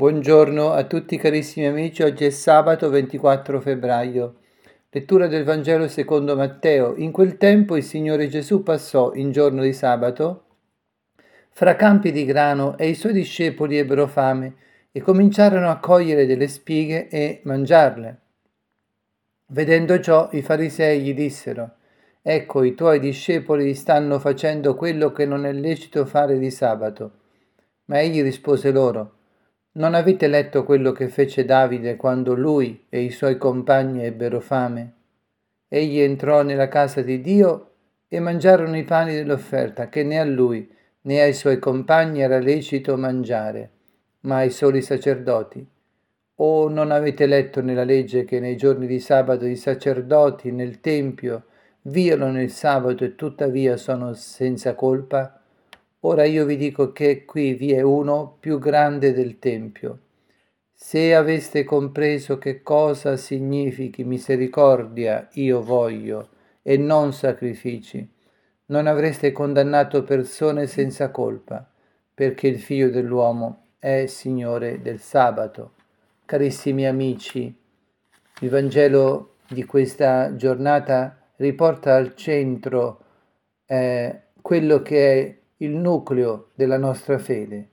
[0.00, 4.36] Buongiorno a tutti carissimi amici, oggi è sabato 24 febbraio.
[4.88, 6.96] Lettura del Vangelo secondo Matteo.
[6.96, 10.44] In quel tempo il Signore Gesù passò in giorno di sabato
[11.50, 14.54] fra campi di grano e i suoi discepoli ebbero fame
[14.90, 18.20] e cominciarono a cogliere delle spighe e mangiarle.
[19.48, 21.72] Vedendo ciò, i farisei gli dissero,
[22.22, 27.10] Ecco, i tuoi discepoli stanno facendo quello che non è lecito fare di sabato.
[27.84, 29.18] Ma egli rispose loro,
[29.72, 34.92] non avete letto quello che fece Davide quando lui e i suoi compagni ebbero fame?
[35.68, 37.70] Egli entrò nella casa di Dio
[38.08, 40.68] e mangiarono i pani dell'offerta che né a lui
[41.02, 43.70] né ai suoi compagni era lecito mangiare,
[44.22, 45.64] ma ai soli sacerdoti.
[46.42, 51.44] O non avete letto nella legge che nei giorni di sabato i sacerdoti nel Tempio
[51.82, 55.39] violano il sabato e tuttavia sono senza colpa?
[56.04, 59.98] Ora io vi dico che qui vi è uno più grande del Tempio.
[60.72, 66.28] Se aveste compreso che cosa significhi misericordia io voglio
[66.62, 68.08] e non sacrifici,
[68.66, 71.70] non avreste condannato persone senza colpa,
[72.14, 75.72] perché il figlio dell'uomo è Signore del sabato.
[76.24, 77.54] Carissimi amici,
[78.40, 83.04] il Vangelo di questa giornata riporta al centro
[83.66, 87.68] eh, quello che è il nucleo della nostra fede.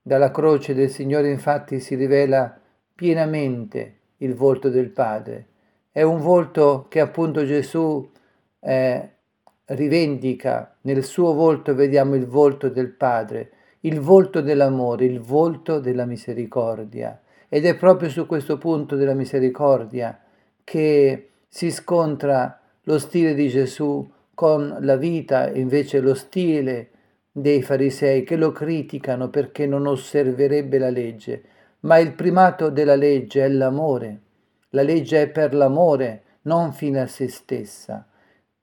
[0.00, 2.58] Dalla croce del Signore infatti si rivela
[2.94, 5.46] pienamente il volto del Padre.
[5.90, 8.10] È un volto che appunto Gesù
[8.60, 9.08] eh,
[9.66, 16.06] rivendica, nel suo volto vediamo il volto del Padre, il volto dell'amore, il volto della
[16.06, 17.20] misericordia.
[17.48, 20.18] Ed è proprio su questo punto della misericordia
[20.64, 26.88] che si scontra lo stile di Gesù con la vita, invece lo stile
[27.36, 31.42] dei farisei che lo criticano perché non osserverebbe la legge,
[31.80, 34.20] ma il primato della legge è l'amore.
[34.70, 38.06] La legge è per l'amore, non fine a se stessa.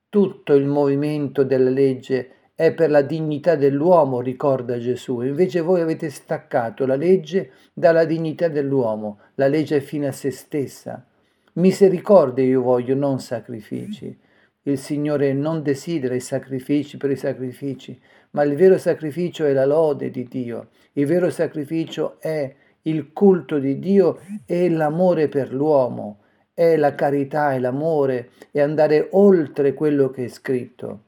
[0.07, 5.19] Tutto il movimento della legge è per la dignità dell'uomo, ricorda Gesù.
[5.19, 9.19] Invece voi avete staccato la legge dalla dignità dell'uomo.
[9.35, 11.05] La legge è fine a se stessa.
[11.53, 14.17] Misericordia io voglio, non sacrifici.
[14.63, 17.99] Il Signore non desidera i sacrifici per i sacrifici,
[18.31, 20.69] ma il vero sacrificio è la lode di Dio.
[20.93, 26.19] Il vero sacrificio è il culto di Dio e l'amore per l'uomo,
[26.53, 31.03] è la carità e l'amore e andare oltre quello che è scritto.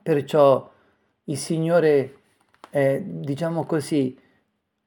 [0.00, 0.70] Perciò
[1.24, 2.14] il Signore,
[2.70, 4.16] eh, diciamo così,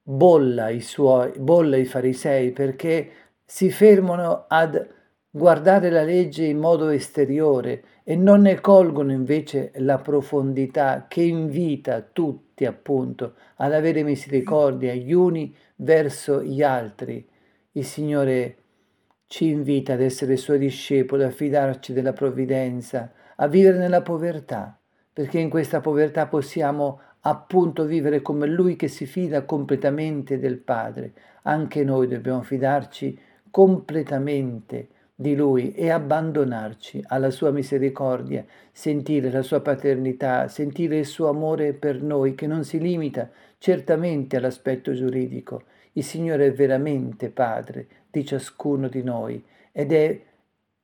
[0.02, 3.12] bolla i suoi, bolla i farisei perché
[3.44, 4.96] si fermano ad
[5.38, 12.02] guardare la legge in modo esteriore e non ne colgono invece la profondità che invita
[12.02, 17.26] tutti appunto ad avere misericordia gli uni verso gli altri.
[17.74, 18.56] Il Signore
[19.28, 24.80] ci invita ad essere suoi discepoli, a fidarci della provvidenza, a vivere nella povertà,
[25.14, 31.14] perché in questa povertà possiamo appunto vivere come Lui che si fida completamente del Padre.
[31.44, 33.20] Anche noi dobbiamo fidarci
[33.52, 34.90] completamente
[35.20, 41.74] di Lui e abbandonarci alla sua misericordia, sentire la sua paternità, sentire il suo amore
[41.74, 45.64] per noi che non si limita certamente all'aspetto giuridico.
[45.94, 50.22] Il Signore è veramente Padre di ciascuno di noi ed è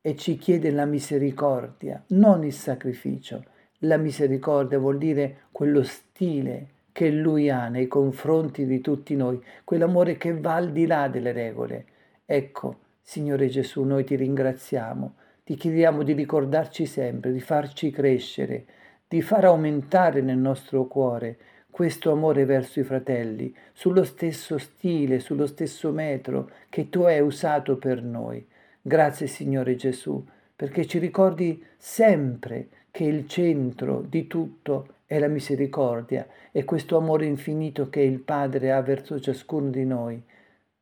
[0.01, 3.45] e ci chiede la misericordia, non il sacrificio.
[3.81, 10.17] La misericordia vuol dire quello stile che Lui ha nei confronti di tutti noi, quell'amore
[10.17, 11.85] che va al di là delle regole.
[12.25, 18.65] Ecco, Signore Gesù, noi ti ringraziamo, ti chiediamo di ricordarci sempre, di farci crescere,
[19.05, 21.37] di far aumentare nel nostro cuore
[21.69, 27.77] questo amore verso i fratelli, sullo stesso stile, sullo stesso metro che tu hai usato
[27.77, 28.43] per noi.
[28.81, 30.25] Grazie Signore Gesù,
[30.55, 37.25] perché ci ricordi sempre che il centro di tutto è la misericordia e questo amore
[37.25, 40.23] infinito che il Padre ha verso ciascuno di noi.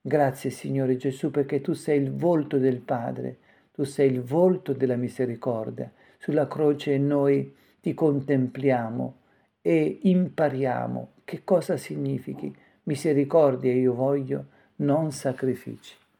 [0.03, 3.37] Grazie Signore Gesù perché tu sei il volto del Padre,
[3.71, 5.91] tu sei il volto della misericordia.
[6.17, 9.17] Sulla croce noi ti contempliamo
[9.61, 12.51] e impariamo che cosa significhi
[12.83, 14.45] misericordia io voglio,
[14.77, 16.01] non sacrifici.